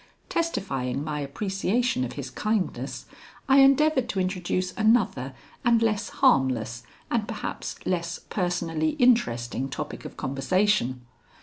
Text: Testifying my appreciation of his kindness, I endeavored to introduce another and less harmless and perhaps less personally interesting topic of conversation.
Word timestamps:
Testifying 0.29 1.03
my 1.03 1.19
appreciation 1.19 2.03
of 2.03 2.13
his 2.13 2.31
kindness, 2.31 3.05
I 3.47 3.59
endeavored 3.59 4.09
to 4.09 4.19
introduce 4.19 4.75
another 4.75 5.35
and 5.63 5.79
less 5.83 6.09
harmless 6.09 6.81
and 7.11 7.27
perhaps 7.27 7.75
less 7.85 8.17
personally 8.17 8.93
interesting 8.97 9.69
topic 9.69 10.03
of 10.03 10.17
conversation. 10.17 11.05